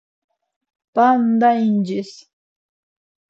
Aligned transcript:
p̌anda 0.93 1.49
incirs. 1.67 2.13